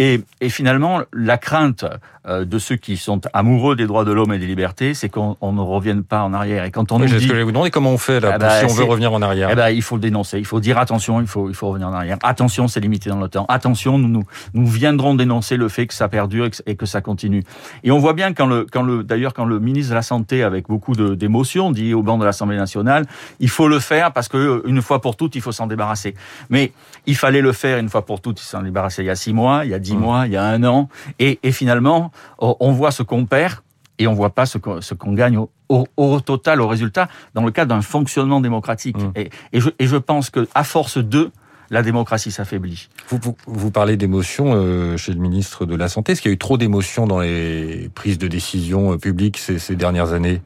Et, 0.00 0.20
et 0.40 0.48
finalement, 0.48 1.02
la 1.12 1.38
crainte 1.38 1.84
euh, 2.26 2.44
de 2.44 2.58
ceux 2.58 2.76
qui 2.76 2.96
sont 2.96 3.20
amoureux 3.32 3.76
des 3.76 3.86
droits 3.86 4.04
de 4.04 4.12
l'homme 4.12 4.32
et 4.32 4.38
des 4.38 4.46
libertés, 4.46 4.92
c'est 4.92 5.08
qu'on 5.08 5.36
ne 5.40 5.60
revienne 5.60 6.02
pas 6.02 6.22
en 6.24 6.34
arrière. 6.34 6.64
Et 6.64 6.70
quand 6.72 6.90
on 6.90 6.96
oui, 6.96 7.02
nous 7.02 7.16
dit, 7.16 7.24
ce 7.24 7.28
que 7.28 7.34
je 7.34 7.38
vais 7.38 7.44
vous 7.44 7.52
demander, 7.52 7.70
comment 7.70 7.92
on 7.92 7.98
fait 7.98 8.18
là, 8.18 8.32
eh 8.34 8.38
ben, 8.38 8.50
si 8.58 8.64
on 8.64 8.74
veut 8.74 8.84
revenir 8.84 9.12
en 9.12 9.22
arrière 9.22 9.48
eh 9.52 9.54
ben, 9.54 9.70
il 9.70 9.82
faut 9.82 9.94
le 9.94 10.02
dénoncer. 10.02 10.38
Il 10.38 10.44
faut 10.44 10.60
dire 10.60 10.78
attention, 10.78 11.20
il 11.20 11.26
faut, 11.28 11.48
il 11.48 11.54
faut 11.54 11.68
revenir 11.68 11.88
en 11.88 11.94
arrière. 11.94 12.18
Attention, 12.22 12.66
c'est 12.68 12.80
limité 12.80 13.08
dans 13.08 13.20
le 13.20 13.28
temps. 13.28 13.46
Attention, 13.48 13.98
nous, 13.98 14.08
nous, 14.08 14.24
nous 14.52 14.66
viendrons 14.66 15.14
dénoncer 15.14 15.56
le 15.56 15.68
fait 15.68 15.86
que 15.86 15.94
ça 15.94 16.08
perdure 16.08 16.46
et 16.46 16.50
que, 16.50 16.56
et 16.66 16.76
que 16.76 16.86
ça 16.86 17.00
continue. 17.00 17.44
Et 17.84 17.92
on 17.92 17.98
voit 17.98 18.14
bien 18.14 18.34
quand 18.34 18.46
le, 18.46 18.66
quand 18.70 18.82
le, 18.82 19.04
d'ailleurs, 19.04 19.32
quand 19.32 19.44
le 19.44 19.60
ministre 19.60 19.90
de 19.90 19.94
la 19.94 20.02
Santé, 20.02 20.42
avec 20.42 20.66
beaucoup 20.66 20.94
d'émotion, 20.94 21.70
dit 21.70 21.94
au 21.94 22.02
banc 22.02 22.18
de 22.18 22.24
l'Assemblée 22.24 22.56
nationale, 22.56 23.06
il 23.40 23.48
faut 23.48 23.68
le 23.68 23.78
faire 23.78 24.07
parce 24.10 24.28
que 24.28 24.62
une 24.66 24.82
fois 24.82 25.00
pour 25.00 25.16
toutes, 25.16 25.34
il 25.34 25.42
faut 25.42 25.52
s'en 25.52 25.66
débarrasser. 25.66 26.14
Mais 26.50 26.72
il 27.06 27.16
fallait 27.16 27.40
le 27.40 27.52
faire 27.52 27.78
une 27.78 27.88
fois 27.88 28.04
pour 28.04 28.20
toutes. 28.20 28.40
Il 28.40 28.44
s'en 28.44 28.62
débarrasser 28.62 29.02
il 29.02 29.06
y 29.06 29.10
a 29.10 29.16
six 29.16 29.32
mois, 29.32 29.64
il 29.64 29.70
y 29.70 29.74
a 29.74 29.78
dix 29.78 29.96
mmh. 29.96 30.00
mois, 30.00 30.26
il 30.26 30.32
y 30.32 30.36
a 30.36 30.44
un 30.44 30.64
an. 30.64 30.88
Et, 31.18 31.38
et 31.42 31.52
finalement, 31.52 32.10
on 32.38 32.72
voit 32.72 32.90
ce 32.90 33.02
qu'on 33.02 33.26
perd 33.26 33.58
et 33.98 34.06
on 34.06 34.14
voit 34.14 34.30
pas 34.30 34.46
ce 34.46 34.58
qu'on 34.58 35.12
gagne 35.12 35.38
au, 35.68 35.86
au, 35.96 36.20
total, 36.20 36.60
au 36.60 36.68
résultat, 36.68 37.08
dans 37.34 37.44
le 37.44 37.50
cadre 37.50 37.74
d'un 37.74 37.82
fonctionnement 37.82 38.40
démocratique. 38.40 38.96
Mmh. 38.96 39.12
Et, 39.16 39.30
et, 39.52 39.60
je, 39.60 39.70
et 39.78 39.86
je 39.86 39.96
pense 39.96 40.30
que 40.30 40.48
à 40.54 40.64
force 40.64 40.98
de 40.98 41.30
la 41.70 41.82
démocratie 41.82 42.30
s'affaiblit. 42.30 42.88
Vous, 43.08 43.18
vous, 43.22 43.36
vous, 43.46 43.70
parlez 43.70 43.96
d'émotions 43.96 44.54
euh, 44.54 44.96
chez 44.96 45.12
le 45.12 45.18
ministre 45.18 45.66
de 45.66 45.74
la 45.74 45.88
Santé. 45.88 46.12
Est-ce 46.12 46.22
qu'il 46.22 46.30
y 46.30 46.32
a 46.32 46.34
eu 46.34 46.38
trop 46.38 46.56
d'émotions 46.56 47.06
dans 47.06 47.20
les 47.20 47.90
prises 47.94 48.18
de 48.18 48.26
décision 48.26 48.92
euh, 48.92 48.96
publiques 48.96 49.36
ces, 49.36 49.58
ces 49.58 49.76
dernières 49.76 50.12
années? 50.14 50.40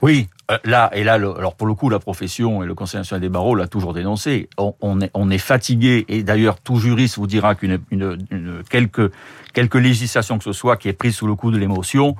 Oui, 0.00 0.28
euh, 0.50 0.58
là 0.64 0.90
et 0.94 1.04
là, 1.04 1.14
alors 1.14 1.54
pour 1.56 1.66
le 1.66 1.74
coup, 1.74 1.88
la 1.90 1.98
profession 1.98 2.62
et 2.62 2.66
le 2.66 2.74
Conseil 2.74 3.00
national 3.00 3.20
des 3.20 3.28
barreaux 3.28 3.54
l'a 3.54 3.66
toujours 3.66 3.94
dénoncé. 3.94 4.48
On, 4.58 4.74
on, 4.80 5.00
est, 5.00 5.10
on 5.14 5.30
fatigué 5.38 6.04
et 6.08 6.22
d'ailleurs 6.22 6.60
tout 6.60 6.78
juriste 6.78 7.16
vous 7.16 7.26
dira 7.26 7.54
qu'une 7.54 7.78
une, 7.90 8.18
une, 8.30 8.62
quelque 8.70 9.10
quelque 9.52 9.78
législation 9.78 10.38
que 10.38 10.44
ce 10.44 10.52
soit 10.52 10.76
qui 10.76 10.88
est 10.88 10.92
prise 10.92 11.14
sous 11.16 11.26
le 11.26 11.34
coup 11.34 11.50
de 11.50 11.58
l'émotion 11.58 12.14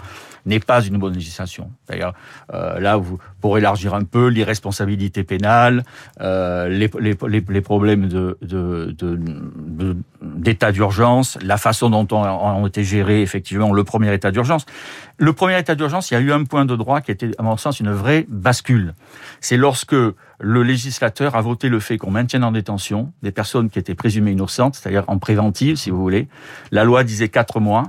n'est 0.47 0.61
pas 0.61 0.81
une 0.81 0.97
bonne 0.97 1.13
législation. 1.13 1.71
D'ailleurs, 1.89 2.15
euh, 2.55 2.79
là, 2.79 2.97
vous, 2.97 3.19
pour 3.41 3.59
élargir 3.59 3.95
un 3.95 4.05
peu 4.05 4.29
l'irresponsabilité 4.29 5.25
pénale, 5.25 5.83
euh, 6.21 6.69
les, 6.69 6.89
les, 7.01 7.17
les, 7.49 7.61
problèmes 7.61 8.09
de, 8.09 8.39
de, 8.43 8.95
de, 8.97 9.97
d'état 10.23 10.73
d'urgence, 10.73 11.37
la 11.43 11.59
façon 11.59 11.91
dont 11.91 12.07
ont, 12.13 12.23
ont 12.23 12.67
été 12.67 12.85
gérés 12.85 13.23
effectivement 13.23 13.73
le 13.73 13.85
premier 13.85 14.15
état 14.15 14.31
d'urgence. 14.31 14.67
Le 15.19 15.33
premier 15.33 15.59
état 15.59 15.75
d'urgence, 15.75 16.11
il 16.11 16.15
y 16.15 16.17
a 16.17 16.21
eu 16.21 16.33
un 16.33 16.45
point 16.45 16.65
de 16.65 16.77
droit 16.77 17.01
qui 17.01 17.11
était, 17.11 17.33
à 17.39 17.43
mon 17.43 17.57
sens, 17.57 17.81
une 17.81 17.91
vraie 17.91 18.16
bascule. 18.29 18.95
C'est 19.41 19.57
lorsque 19.57 19.95
le 19.95 20.63
législateur 20.63 21.35
a 21.35 21.41
voté 21.41 21.69
le 21.69 21.81
fait 21.81 21.99
qu'on 21.99 22.11
maintienne 22.11 22.45
en 22.45 22.53
détention 22.53 23.13
des 23.23 23.33
personnes 23.33 23.71
qui 23.71 23.79
étaient 23.79 23.95
présumées 23.95 24.33
innocentes, 24.33 24.77
c'est-à-dire 24.77 25.05
en 25.09 25.19
préventive, 25.19 25.77
si 25.77 25.91
vous 25.91 26.01
voulez. 26.01 26.29
La 26.71 26.85
loi 26.85 27.05
disait 27.05 27.29
quatre 27.29 27.61
mois. 27.61 27.85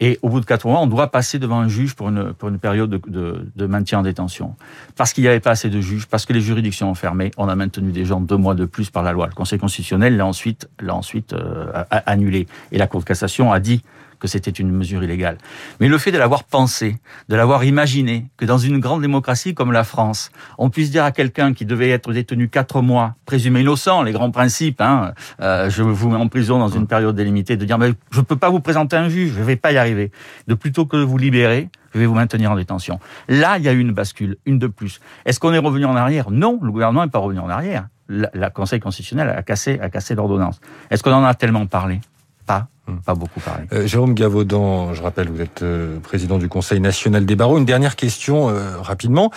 Et 0.00 0.18
au 0.22 0.28
bout 0.28 0.38
de 0.38 0.44
quatre 0.44 0.68
mois, 0.68 0.80
on 0.80 0.86
doit 0.86 1.10
passer 1.10 1.40
devant 1.40 1.58
un 1.58 1.66
juge 1.66 1.96
pour 1.96 2.08
une, 2.08 2.58
période 2.60 2.88
de, 2.88 3.66
maintien 3.66 3.98
en 3.98 4.02
détention. 4.02 4.54
Parce 4.96 5.12
qu'il 5.12 5.24
n'y 5.24 5.28
avait 5.28 5.40
pas 5.40 5.50
assez 5.50 5.70
de 5.70 5.80
juges, 5.80 6.06
parce 6.06 6.24
que 6.24 6.32
les 6.32 6.40
juridictions 6.40 6.88
ont 6.88 6.94
fermé, 6.94 7.32
on 7.36 7.48
a 7.48 7.56
maintenu 7.56 7.90
des 7.90 8.04
gens 8.04 8.20
deux 8.20 8.36
mois 8.36 8.54
de 8.54 8.64
plus 8.64 8.90
par 8.90 9.02
la 9.02 9.10
loi. 9.10 9.26
Le 9.26 9.34
Conseil 9.34 9.58
constitutionnel 9.58 10.16
l'a 10.16 10.24
ensuite, 10.24 10.68
ensuite 10.88 11.32
euh, 11.32 11.82
annulé. 11.90 12.46
Et 12.70 12.78
la 12.78 12.86
Cour 12.86 13.00
de 13.00 13.06
cassation 13.06 13.52
a 13.52 13.58
dit 13.58 13.82
que 14.18 14.28
c'était 14.28 14.50
une 14.50 14.70
mesure 14.70 15.02
illégale. 15.02 15.38
Mais 15.80 15.88
le 15.88 15.98
fait 15.98 16.12
de 16.12 16.18
l'avoir 16.18 16.44
pensé, 16.44 16.98
de 17.28 17.36
l'avoir 17.36 17.64
imaginé, 17.64 18.26
que 18.36 18.44
dans 18.44 18.58
une 18.58 18.78
grande 18.78 19.02
démocratie 19.02 19.54
comme 19.54 19.72
la 19.72 19.84
France, 19.84 20.30
on 20.58 20.70
puisse 20.70 20.90
dire 20.90 21.04
à 21.04 21.12
quelqu'un 21.12 21.54
qui 21.54 21.64
devait 21.64 21.90
être 21.90 22.12
détenu 22.12 22.48
quatre 22.48 22.82
mois, 22.82 23.14
présumé 23.26 23.60
innocent, 23.60 24.02
les 24.02 24.12
grands 24.12 24.30
principes, 24.30 24.80
hein, 24.80 25.12
euh, 25.40 25.70
je 25.70 25.82
vous 25.82 26.10
mets 26.10 26.16
en 26.16 26.28
prison 26.28 26.58
dans 26.58 26.68
une 26.68 26.86
période 26.86 27.14
délimitée, 27.14 27.56
de 27.56 27.64
dire 27.64 27.78
mais 27.78 27.92
je 28.10 28.20
ne 28.20 28.24
peux 28.24 28.36
pas 28.36 28.50
vous 28.50 28.60
présenter 28.60 28.96
un 28.96 29.08
juge, 29.08 29.32
je 29.34 29.40
ne 29.40 29.44
vais 29.44 29.56
pas 29.56 29.72
y 29.72 29.76
arriver, 29.76 30.10
de 30.46 30.54
plutôt 30.54 30.86
que 30.86 30.96
de 30.96 31.02
vous 31.02 31.18
libérer, 31.18 31.68
je 31.94 31.98
vais 31.98 32.06
vous 32.06 32.14
maintenir 32.14 32.52
en 32.52 32.56
détention. 32.56 33.00
Là, 33.28 33.58
il 33.58 33.64
y 33.64 33.68
a 33.68 33.72
eu 33.72 33.80
une 33.80 33.92
bascule, 33.92 34.36
une 34.46 34.58
de 34.58 34.66
plus. 34.66 35.00
Est-ce 35.24 35.40
qu'on 35.40 35.52
est 35.52 35.58
revenu 35.58 35.84
en 35.84 35.96
arrière? 35.96 36.30
Non, 36.30 36.58
le 36.62 36.70
gouvernement 36.70 37.04
n'est 37.04 37.10
pas 37.10 37.18
revenu 37.18 37.40
en 37.40 37.48
arrière. 37.48 37.88
Le 38.08 38.48
Conseil 38.48 38.80
constitutionnel 38.80 39.28
a 39.28 39.42
cassé, 39.42 39.78
a 39.80 39.90
cassé 39.90 40.14
l'ordonnance. 40.14 40.60
Est-ce 40.90 41.02
qu'on 41.02 41.12
en 41.12 41.24
a 41.24 41.34
tellement 41.34 41.66
parlé? 41.66 42.00
Pas. 42.48 42.66
Pas 43.04 43.14
beaucoup 43.14 43.40
parlé. 43.40 43.64
Euh, 43.72 43.86
Jérôme 43.86 44.14
Gavaudan, 44.14 44.94
je 44.94 45.02
rappelle, 45.02 45.28
vous 45.28 45.42
êtes 45.42 45.62
euh, 45.62 45.98
président 46.00 46.38
du 46.38 46.48
Conseil 46.48 46.80
national 46.80 47.26
des 47.26 47.36
barreaux. 47.36 47.58
Une 47.58 47.66
dernière 47.66 47.96
question 47.96 48.48
euh, 48.48 48.80
rapidement, 48.80 49.30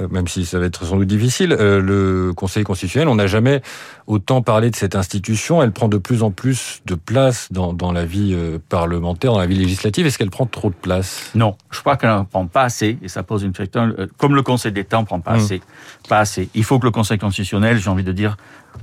euh, 0.00 0.06
même 0.08 0.28
si 0.28 0.46
ça 0.46 0.60
va 0.60 0.66
être 0.66 0.84
sans 0.84 0.96
doute 0.96 1.08
difficile. 1.08 1.50
le 1.50 2.32
Conseil 2.36 2.62
constitutionnel, 2.62 3.08
on 3.08 3.16
n'a 3.16 3.26
jamais 3.26 3.62
autant 4.06 4.42
parlé 4.42 4.70
de 4.70 4.76
cette 4.76 4.94
institution. 4.94 5.62
Elle 5.62 5.72
prend 5.72 5.88
de 5.88 5.98
plus 5.98 6.22
en 6.22 6.30
plus 6.30 6.80
de 6.86 6.94
place 6.94 7.48
dans, 7.50 7.72
dans 7.72 7.90
la 7.90 8.04
vie 8.04 8.36
parlementaire, 8.68 9.32
dans 9.32 9.38
la 9.38 9.46
vie 9.46 9.58
législative. 9.58 10.06
Est-ce 10.06 10.18
qu'elle 10.18 10.30
prend 10.30 10.46
trop 10.46 10.70
de 10.70 10.74
place? 10.74 11.30
Non, 11.34 11.56
je 11.70 11.80
crois 11.80 11.96
qu'elle 11.96 12.10
n'en 12.10 12.24
prend 12.24 12.46
pas 12.46 12.62
assez. 12.62 12.98
Et 13.02 13.08
ça 13.08 13.24
pose 13.24 13.42
une 13.42 13.52
question. 13.52 13.94
Comme 14.16 14.36
le 14.36 14.42
Conseil 14.42 14.70
d'État 14.72 15.00
ne 15.00 15.04
prend 15.04 15.20
pas 15.20 15.32
hmm. 15.32 15.40
assez. 15.40 15.62
Pas 16.08 16.20
assez. 16.20 16.48
Il 16.54 16.64
faut 16.64 16.78
que 16.78 16.86
le 16.86 16.92
Conseil 16.92 17.18
constitutionnel, 17.18 17.78
j'ai 17.78 17.90
envie 17.90 18.04
de 18.04 18.12
dire, 18.12 18.36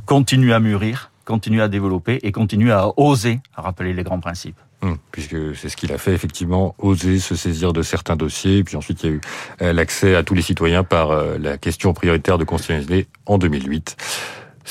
continue 0.05 0.51
à 0.51 0.59
mûrir 0.59 1.11
continue 1.29 1.61
à 1.61 1.67
développer 1.67 2.17
et 2.23 2.31
continue 2.31 2.71
à 2.71 2.91
oser 2.97 3.39
rappeler 3.55 3.93
les 3.93 4.01
grands 4.01 4.19
principes. 4.19 4.57
Hum, 4.81 4.97
puisque 5.11 5.55
c'est 5.55 5.69
ce 5.69 5.77
qu'il 5.77 5.91
a 5.93 5.99
fait 5.99 6.13
effectivement, 6.13 6.73
oser 6.79 7.19
se 7.19 7.35
saisir 7.35 7.71
de 7.71 7.83
certains 7.83 8.15
dossiers. 8.15 8.63
Puis 8.63 8.75
ensuite, 8.75 9.03
il 9.03 9.05
y 9.05 9.13
a 9.13 9.15
eu 9.15 9.21
euh, 9.61 9.73
l'accès 9.73 10.15
à 10.15 10.23
tous 10.23 10.33
les 10.33 10.41
citoyens 10.41 10.83
par 10.83 11.11
euh, 11.11 11.37
la 11.37 11.59
question 11.59 11.93
prioritaire 11.93 12.39
de 12.39 12.45
constitutionnalité 12.45 13.07
en 13.27 13.37
2008. 13.37 13.95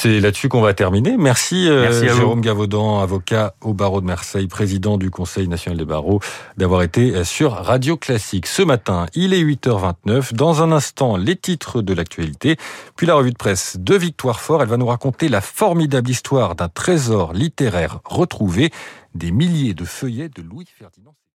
C'est 0.00 0.20
là-dessus 0.20 0.48
qu'on 0.48 0.60
va 0.60 0.74
terminer. 0.74 1.16
Merci, 1.16 1.68
euh, 1.68 1.90
Jérôme 1.90 2.40
Gavaudan, 2.40 3.00
avocat 3.00 3.56
au 3.62 3.74
barreau 3.74 4.00
de 4.00 4.06
Marseille, 4.06 4.46
président 4.46 4.96
du 4.96 5.10
Conseil 5.10 5.48
national 5.48 5.76
des 5.76 5.84
barreaux, 5.84 6.20
d'avoir 6.56 6.84
été 6.84 7.16
euh, 7.16 7.24
sur 7.24 7.50
Radio 7.50 7.96
Classique. 7.96 8.46
Ce 8.46 8.62
matin, 8.62 9.06
il 9.14 9.34
est 9.34 9.42
8h29. 9.42 10.34
Dans 10.34 10.62
un 10.62 10.70
instant, 10.70 11.16
les 11.16 11.34
titres 11.34 11.82
de 11.82 11.92
l'actualité, 11.94 12.58
puis 12.94 13.08
la 13.08 13.16
revue 13.16 13.32
de 13.32 13.36
presse 13.36 13.76
de 13.76 13.96
Victoire 13.96 14.38
Fort. 14.38 14.62
Elle 14.62 14.68
va 14.68 14.76
nous 14.76 14.86
raconter 14.86 15.28
la 15.28 15.40
formidable 15.40 16.08
histoire 16.08 16.54
d'un 16.54 16.68
trésor 16.68 17.32
littéraire 17.32 17.98
retrouvé, 18.04 18.70
des 19.16 19.32
milliers 19.32 19.74
de 19.74 19.84
feuillets 19.84 20.28
de 20.28 20.42
Louis 20.42 20.66
Ferdinand. 20.78 21.16